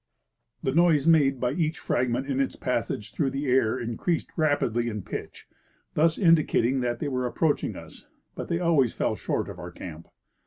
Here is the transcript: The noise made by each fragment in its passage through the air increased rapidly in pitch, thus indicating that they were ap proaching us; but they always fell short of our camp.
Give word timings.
The 0.63 0.73
noise 0.73 1.05
made 1.05 1.39
by 1.39 1.51
each 1.51 1.77
fragment 1.77 2.25
in 2.25 2.39
its 2.39 2.55
passage 2.55 3.13
through 3.13 3.29
the 3.29 3.45
air 3.45 3.77
increased 3.77 4.31
rapidly 4.35 4.87
in 4.89 5.03
pitch, 5.03 5.47
thus 5.93 6.17
indicating 6.17 6.79
that 6.79 6.97
they 6.97 7.07
were 7.07 7.27
ap 7.27 7.35
proaching 7.35 7.75
us; 7.75 8.07
but 8.33 8.47
they 8.47 8.59
always 8.59 8.93
fell 8.93 9.15
short 9.15 9.47
of 9.47 9.59
our 9.59 9.69
camp. 9.69 10.07